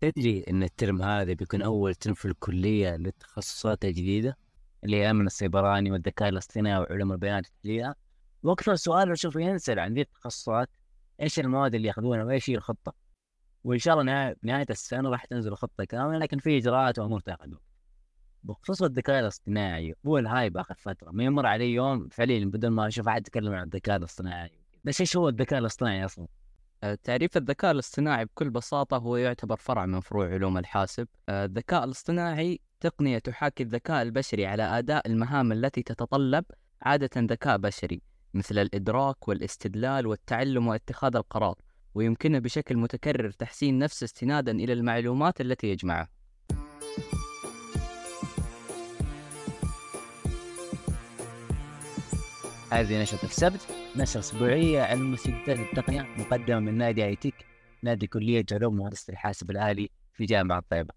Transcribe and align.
تدري 0.00 0.44
إن 0.50 0.62
ال 0.62 0.70
term 0.70 1.02
هذا 1.02 1.32
بيكون 1.32 1.62
أول 1.62 1.94
term 1.94 2.14
في 2.14 2.24
الكلية 2.24 2.96
للتخصصات 2.96 3.84
الجديده 3.84 4.36
اللي 4.84 4.96
هي 4.96 5.02
الامن 5.04 5.26
السيبراني 5.26 5.90
والذكاء 5.90 6.28
الاصطناعي 6.28 6.80
وعلوم 6.80 7.12
البيانات 7.12 7.46
التحليليه 7.46 7.94
وأكثر 8.42 8.74
سؤال 8.74 9.10
بشوفه 9.10 9.40
ينسال 9.40 9.78
عن 9.78 9.94
ذي 9.94 10.00
التخصصات 10.00 10.70
إيش 11.20 11.40
المواد 11.40 11.74
اللي 11.74 11.88
يأخذونها 11.88 12.24
وإيش 12.24 12.50
هي 12.50 12.54
الخطة؟ 12.54 12.94
وإن 13.64 13.78
شاء 13.78 14.00
الله 14.00 14.34
نهايه 14.42 14.66
السنة 14.70 15.10
راح 15.10 15.24
تنزل 15.24 15.52
الخطة 15.52 15.84
كاملة 15.84 16.18
لكن 16.18 16.38
في 16.38 16.58
إجراءات 16.58 16.98
وأمور 16.98 17.20
تأخذ. 17.20 17.52
بخصوص 18.42 18.82
الذكاء 18.82 19.20
الاصطناعي 19.20 19.94
هو 20.06 20.18
ال 20.18 20.26
hype 20.26 20.56
اخر 20.56 20.74
فترة 20.74 21.10
ما 21.10 21.24
يمر 21.24 21.46
علي 21.46 21.72
يوم 21.72 22.08
فعليا 22.08 22.44
بدون 22.44 22.70
ما 22.70 22.86
أشوف 22.86 23.08
أحد 23.08 23.20
يتكلم 23.20 23.52
عن 23.52 23.64
الذكاء 23.64 23.96
الاصطناعي. 23.96 24.50
بس 24.84 25.00
إيش 25.00 25.16
هو 25.16 25.28
الذكاء 25.28 25.58
الاصطناعي 25.58 26.04
أصلا؟ 26.04 26.26
آه، 26.82 26.94
تعريف 26.94 27.36
الذكاء 27.36 27.70
الاصطناعي 27.70 28.24
بكل 28.24 28.50
بساطة 28.50 28.96
هو 28.96 29.16
يعتبر 29.16 29.56
فرع 29.56 29.86
من 29.86 30.00
فروع 30.00 30.28
علوم 30.28 30.58
الحاسب. 30.58 31.08
آه، 31.28 31.44
الذكاء 31.44 31.84
الاصطناعي 31.84 32.60
تقنية 32.80 33.18
تحاكي 33.18 33.62
الذكاء 33.62 34.02
البشري 34.02 34.46
على 34.46 34.62
أداء 34.62 35.06
المهام 35.06 35.52
التي 35.52 35.82
تتطلب 35.82 36.44
عادة 36.82 37.10
ذكاء 37.16 37.56
بشري 37.56 38.02
مثل 38.34 38.58
الإدراك 38.58 39.28
والاستدلال 39.28 40.06
والتعلم 40.06 40.66
واتخاذ 40.68 41.16
القرار 41.16 41.54
ويمكنه 41.94 42.38
بشكل 42.38 42.76
متكرر 42.76 43.30
تحسين 43.30 43.78
نفسه 43.78 44.04
استنادا 44.04 44.52
إلى 44.52 44.72
المعلومات 44.72 45.40
التي 45.40 45.66
يجمعها. 45.66 46.15
هذه 52.70 53.02
نشرة 53.02 53.24
السبت 53.24 53.66
نشرة 53.96 54.20
أسبوعية 54.20 54.82
عن 54.82 55.02
مستجدات 55.02 55.58
التقنية 55.58 56.02
مقدمة 56.18 56.60
من 56.60 56.78
نادي 56.78 57.04
آي 57.04 57.16
تك 57.16 57.34
نادي 57.82 58.06
كلية 58.06 58.44
علوم 58.52 58.76
وهندسة 58.76 59.12
الحاسب 59.12 59.50
الآلي 59.50 59.90
في 60.12 60.24
جامعة 60.24 60.62
طيبة 60.70 60.94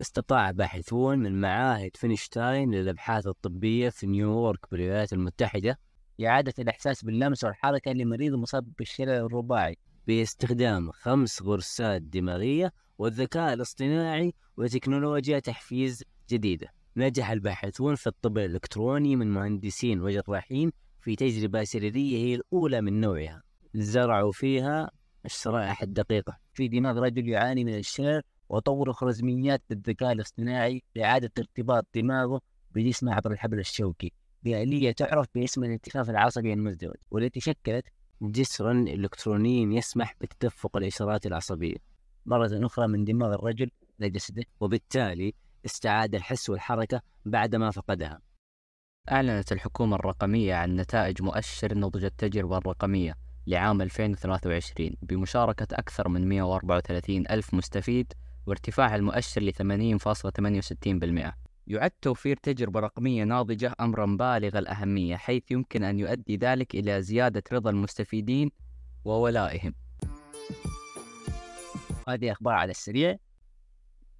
استطاع 0.00 0.50
باحثون 0.50 1.18
من 1.18 1.40
معاهد 1.40 1.96
فينشتاين 1.96 2.74
للأبحاث 2.74 3.26
الطبية 3.26 3.88
في 3.88 4.06
نيويورك 4.06 4.60
بالولايات 4.72 5.12
المتحدة 5.12 5.78
إعادة 6.26 6.54
الإحساس 6.58 7.04
باللمس 7.04 7.44
والحركة 7.44 7.92
لمريض 7.92 8.34
مصاب 8.34 8.72
بالشلل 8.78 9.10
الرباعي 9.10 9.76
باستخدام 10.06 10.90
خمس 10.92 11.42
غرسات 11.42 12.02
دماغية 12.02 12.72
والذكاء 12.98 13.52
الاصطناعي 13.52 14.34
وتكنولوجيا 14.56 15.38
تحفيز 15.38 16.04
جديدة. 16.30 16.77
نجح 16.98 17.30
الباحثون 17.30 17.94
في 17.94 18.06
الطب 18.06 18.38
الإلكتروني 18.38 19.16
من 19.16 19.30
مهندسين 19.30 20.00
وجراحين 20.00 20.72
في 21.00 21.16
تجربة 21.16 21.64
سريرية 21.64 22.16
هي 22.16 22.34
الأولى 22.34 22.80
من 22.80 23.00
نوعها. 23.00 23.42
زرعوا 23.74 24.32
فيها 24.32 24.90
الشرائح 25.24 25.82
الدقيقة 25.82 26.38
في 26.54 26.68
دماغ 26.68 26.98
رجل 26.98 27.28
يعاني 27.28 27.64
من 27.64 27.74
الشلل 27.74 28.22
وطوروا 28.48 28.94
خوارزميات 28.94 29.62
بالذكاء 29.70 30.12
الاصطناعي 30.12 30.82
لإعادة 30.96 31.30
ارتباط 31.38 31.86
دماغه 31.94 32.40
بجسمه 32.70 33.14
عبر 33.14 33.32
الحبل 33.32 33.58
الشوكي. 33.58 34.12
بآلية 34.42 34.92
تعرف 34.92 35.26
باسم 35.34 35.64
الالتفاف 35.64 36.10
العصبي 36.10 36.52
المزدوج 36.52 36.94
والتي 37.10 37.40
شكلت 37.40 37.84
جسرا 38.22 38.72
إلكترونيا 38.72 39.78
يسمح 39.78 40.14
بتدفق 40.20 40.76
الإشارات 40.76 41.26
العصبية. 41.26 41.76
مرة 42.26 42.66
أخرى 42.66 42.86
من 42.86 43.04
دماغ 43.04 43.34
الرجل 43.34 43.70
لجسده 43.98 44.44
وبالتالي 44.60 45.34
استعاد 45.68 46.14
الحس 46.14 46.50
والحركة 46.50 47.02
بعدما 47.24 47.70
فقدها. 47.70 48.20
أعلنت 49.12 49.52
الحكومة 49.52 49.96
الرقمية 49.96 50.54
عن 50.54 50.76
نتائج 50.76 51.22
مؤشر 51.22 51.78
نضج 51.78 52.04
التجربة 52.04 52.58
الرقمية 52.58 53.14
لعام 53.46 53.82
2023 53.82 54.90
بمشاركة 55.02 55.66
أكثر 55.72 56.08
من 56.08 56.28
134 56.28 57.24
ألف 57.30 57.54
مستفيد 57.54 58.12
وارتفاع 58.46 58.96
المؤشر 58.96 59.42
ل 59.42 59.52
80.68% 59.52 61.32
يعد 61.66 61.90
توفير 61.90 62.36
تجربة 62.36 62.80
رقمية 62.80 63.24
ناضجة 63.24 63.74
أمرا 63.80 64.06
بالغ 64.06 64.58
الأهمية 64.58 65.16
حيث 65.16 65.50
يمكن 65.50 65.84
أن 65.84 65.98
يؤدي 65.98 66.36
ذلك 66.36 66.74
إلى 66.74 67.02
زيادة 67.02 67.42
رضا 67.52 67.70
المستفيدين 67.70 68.50
وولائهم. 69.04 69.74
هذه 72.08 72.32
أخبار 72.32 72.54
على 72.54 72.70
السريع. 72.70 73.16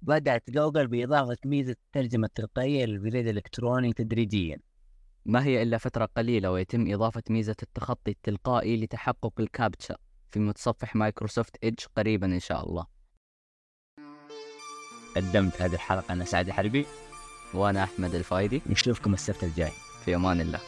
بدأت 0.01 0.49
جوجل 0.49 0.87
بإضافة 0.87 1.37
ميزة 1.45 1.71
الترجمة 1.71 2.27
التلقائية 2.27 2.85
للبريد 2.85 3.27
الإلكتروني 3.27 3.93
تدريجيا. 3.93 4.59
ما 5.25 5.43
هي 5.43 5.63
إلا 5.63 5.77
فترة 5.77 6.05
قليلة 6.05 6.51
ويتم 6.51 6.93
إضافة 6.93 7.23
ميزة 7.29 7.55
التخطي 7.63 8.11
التلقائي 8.11 8.77
لتحقق 8.77 9.33
الكابتشا 9.39 9.95
في 10.31 10.39
متصفح 10.39 10.95
مايكروسوفت 10.95 11.55
إيدج 11.63 11.79
قريبا 11.97 12.27
إن 12.27 12.39
شاء 12.39 12.69
الله. 12.69 12.85
قدمت 15.15 15.61
هذه 15.61 15.73
الحلقة 15.73 16.13
أنا 16.13 16.25
سعد 16.25 16.49
حربي 16.49 16.85
وأنا 17.53 17.83
أحمد 17.83 18.15
الفايدي. 18.15 18.61
نشوفكم 18.69 19.13
السبت 19.13 19.43
الجاي. 19.43 19.71
في 20.05 20.15
أمان 20.15 20.41
الله. 20.41 20.59